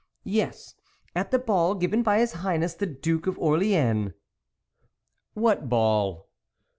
[0.23, 0.73] "Yes,
[1.15, 4.13] at the ball given by his Highness the Duke of Orleans.""
[5.35, 6.27] What ball